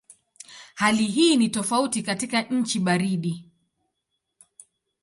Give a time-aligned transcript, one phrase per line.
[0.75, 3.45] Hali hii ni tofauti katika nchi baridi.